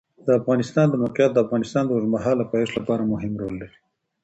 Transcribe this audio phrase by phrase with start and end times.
[0.25, 3.77] د افغانستان د موقعیت د افغانستان د اوږدمهاله پایښت لپاره مهم رول لري.